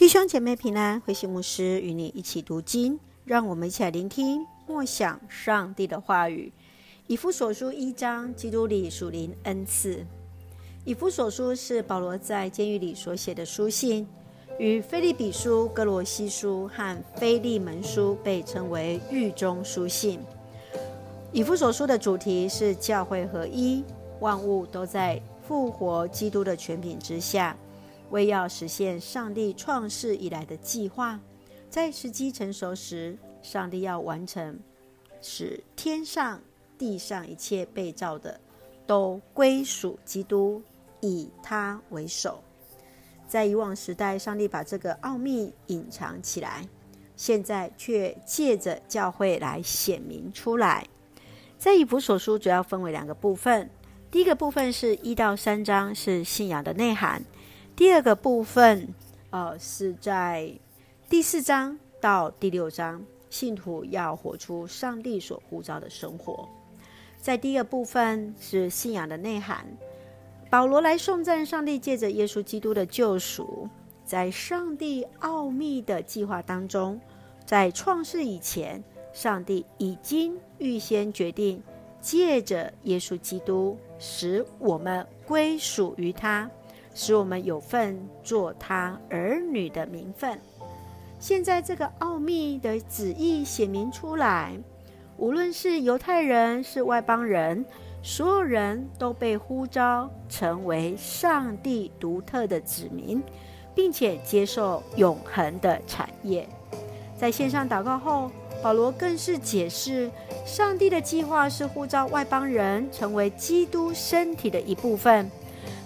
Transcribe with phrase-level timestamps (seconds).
[0.00, 6.50] 弟兄姐妹平安，慧馨牧师与你一起读经，让我们一起来聆听默想上帝的话语。
[7.06, 10.02] 以弗所书一章，基督里属灵恩赐。
[10.86, 14.08] 以弗所书是保罗在监狱里所写的书信，
[14.58, 20.18] 与腓利比书、歌罗西书和腓利门书被称为狱中书信。
[21.30, 23.84] 以弗所书的主题是教会合一，
[24.20, 27.54] 万物都在复活基督的权柄之下。
[28.10, 31.18] 为要实现上帝创世以来的计划，
[31.68, 34.58] 在时机成熟时，上帝要完成，
[35.22, 36.40] 使天上
[36.76, 38.38] 地上一切被造的
[38.86, 40.62] 都归属基督，
[41.00, 42.42] 以他为首。
[43.28, 46.68] 在以往时代，上帝把这个奥秘隐藏起来，
[47.14, 50.84] 现在却借着教会来显明出来。
[51.56, 53.70] 在以弗所书主要分为两个部分，
[54.10, 57.22] 第一个部分是一到三章，是信仰的内涵。
[57.80, 58.88] 第二个部分，
[59.30, 60.52] 呃，是在
[61.08, 66.46] 第四章到第六章，信徒要活出上帝所呼召的生活。
[67.22, 69.64] 在第一个部分是信仰的内涵，
[70.50, 73.66] 保罗来颂赞上帝借着耶稣基督的救赎，
[74.04, 77.00] 在上帝奥秘的计划当中，
[77.46, 81.62] 在创世以前，上帝已经预先决定
[81.98, 86.50] 借着耶稣基督使我们归属于他。
[86.94, 90.38] 使我们有份做他儿女的名分。
[91.18, 94.58] 现在这个奥秘的旨意显明出来，
[95.16, 97.64] 无论是犹太人是外邦人，
[98.02, 103.22] 所有人都被呼召成为上帝独特的子民，
[103.74, 106.48] 并且接受永恒的产业。
[107.18, 108.30] 在线上祷告后，
[108.62, 110.10] 保罗更是解释，
[110.46, 115.30] 上帝的计划是呼召外邦人成为基督身体的一部分。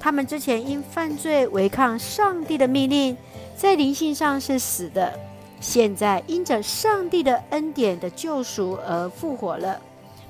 [0.00, 3.16] 他们之前因犯罪违抗上帝的命令，
[3.56, 5.12] 在灵性上是死的；
[5.60, 9.80] 现在因着上帝的恩典的救赎而复活了，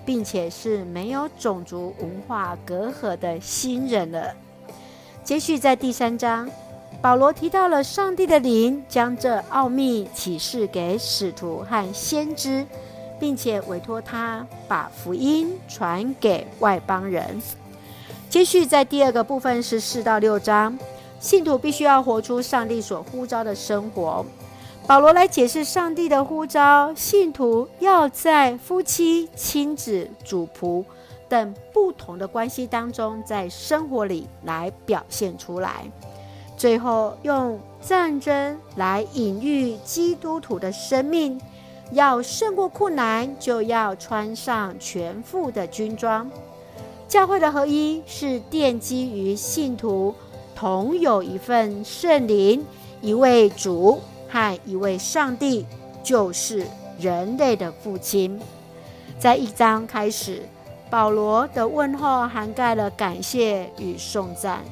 [0.06, 4.34] 并且是没有种族文化隔阂的新人了。
[5.22, 6.48] 接续在第三章，
[7.02, 12.66] 保罗提到了上帝的灵将这奥秘启示给使徒和先知，
[13.20, 17.40] 并且委托他把福音传给外邦人。
[18.28, 20.78] 接续在第二个部分是四到六章，
[21.18, 24.24] 信徒必须要活出上帝所呼召的生活。
[24.86, 30.84] 保罗来解释上帝的呼召，信徒要在夫妻、亲子、主仆
[31.26, 35.90] 等不同的关系当中，在生活里来表现出来。
[36.54, 41.40] 最后用战争来隐喻基督徒的生命，
[41.92, 46.30] 要胜过困难，就要穿上全副的军装。
[47.08, 50.14] 教会的合一是奠基于信徒
[50.54, 52.62] 同有一份圣灵、
[53.00, 53.98] 一位主
[54.28, 55.64] 和一位上帝，
[56.02, 56.66] 就是
[57.00, 58.38] 人类的父亲。
[59.18, 60.42] 在一章开始，
[60.90, 64.62] 保罗的问候涵盖了感谢与颂赞。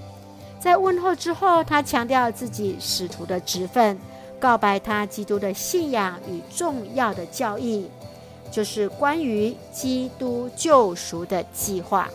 [0.60, 3.98] 在问候之后，他强调自己使徒的职分，
[4.38, 7.88] 告白他基督的信仰与重要的教义，
[8.50, 12.06] 就是关于基督救赎的计划。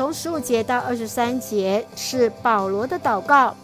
[0.00, 3.54] 从十五节到二十三节是保罗的祷告。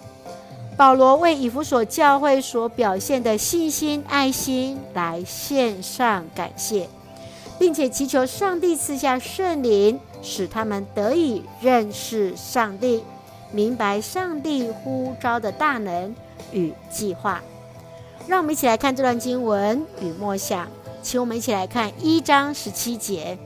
[0.76, 6.90] 保罗为以弗所教会所表现的信心、爱心来献上感谢，
[7.58, 13.02] 并且祈求上帝赐下圣灵，使他们得以认识上帝，
[13.50, 16.14] 明白上帝呼召的大能
[16.52, 17.40] 与计划。
[18.28, 20.68] 让我们一起来看这段经文与默想，
[21.02, 23.38] 请我们一起来看一章十七节。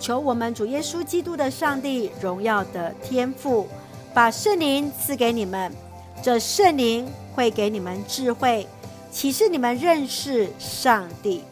[0.00, 3.66] 求我们主耶稣基督的上帝荣耀的天赋，
[4.14, 5.72] 把圣灵赐给你们。
[6.22, 8.66] 这圣灵会给你们智慧，
[9.10, 11.42] 启示你们认识上帝。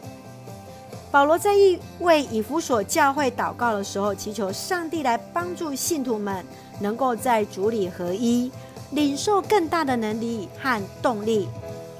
[1.09, 1.51] 保罗在
[1.99, 6.45] 为以弗所教会祷告的时候，祈求上帝来帮助信徒们，
[6.81, 8.51] 能够在主里合一，
[8.91, 11.47] 领受更大的能力和动力。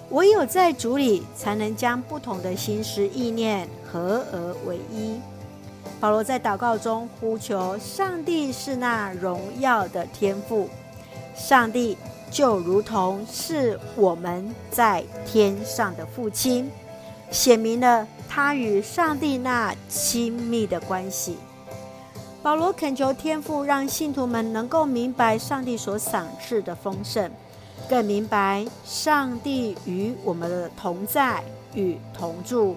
[0.09, 5.17] 唯有在主里，才能将不同的心思意念合而为一。
[5.99, 10.69] 保罗在祷告中呼求上帝是那荣耀的天父，
[11.35, 11.97] 上帝
[12.29, 16.71] 就如同是我们在天上的父亲，
[17.31, 21.37] 显明了他与上帝那亲密的关系。
[22.43, 27.31] 保罗恳求天父让信徒们能够明白上帝所赏赐的丰盛，
[27.89, 32.75] 更明白上帝与我们的同在与同住。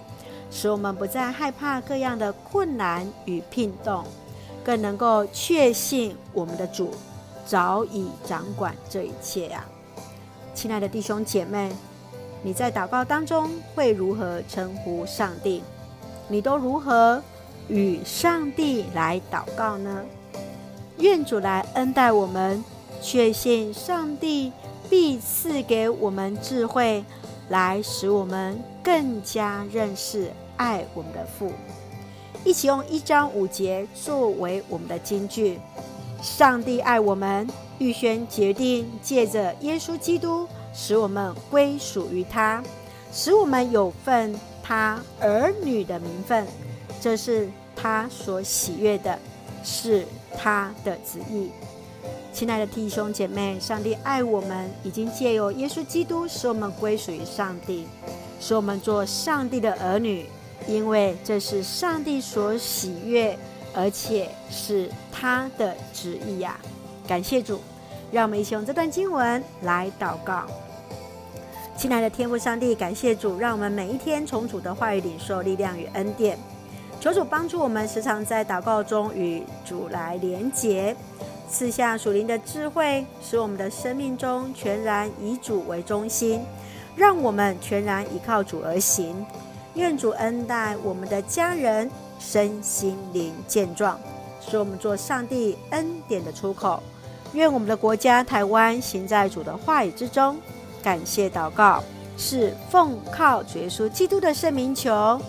[0.51, 4.05] 使我们不再害怕各样的困难与聘动，
[4.65, 6.91] 更能够确信我们的主
[7.47, 9.65] 早已掌管这一切啊！
[10.55, 11.73] 亲爱的弟兄姐妹，
[12.43, 15.63] 你在祷告当中会如何称呼上帝？
[16.29, 17.23] 你都如何
[17.69, 20.03] 与上帝来祷告呢？
[20.99, 22.63] 愿主来恩待我们，
[23.01, 24.53] 确信上帝
[24.91, 27.05] 必赐给我们智慧，
[27.51, 31.53] 来使我们更加认识爱我们的父。
[32.43, 35.61] 一起用一章五节作为我们的金句：
[36.23, 37.47] 上帝爱我们，
[37.79, 42.63] 预先决定借着耶稣基督，使我们归属于他，
[43.13, 46.47] 使我们有份他儿女的名分，
[46.99, 49.19] 这是他所喜悦的，
[49.63, 50.07] 是
[50.39, 51.51] 他的旨意。
[52.33, 57.87] 亲爱的弟兄姐妹，上帝爱我们，已经借由耶稣基督使我们归属于上帝，
[58.41, 60.27] 使我们做上帝的儿女，
[60.67, 63.37] 因为这是上帝所喜悦，
[63.75, 66.59] 而且是他的旨意呀！
[67.07, 67.61] 感谢主，
[68.13, 70.47] 让我们一起用这段经文来祷告。
[71.77, 76.39] 亲爱的天父上帝，感谢主，让我们每一天从主的话语领受力量与恩典。
[77.01, 80.95] 求主帮助我们，时常在祷告中与主来连结，
[81.51, 86.41] 赐下属灵的智慧，使我们的生命中全然以主为中心，
[86.95, 89.27] 让我们全然依靠主而行。
[89.75, 93.99] 愿主恩待我们的家人，身心灵健壮，
[94.41, 96.81] 使我们做上帝恩典的出口。
[97.33, 100.37] 愿我们的国家台湾行在主的话语之中。
[100.83, 101.83] 感谢祷告，
[102.17, 105.21] 是奉靠主耶稣基督的圣名求，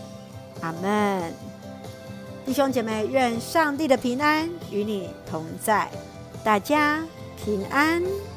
[0.62, 1.34] 阿门。
[2.44, 5.88] 弟兄姐妹，愿上帝的平安与你同在，
[6.44, 7.00] 大家
[7.38, 8.31] 平安。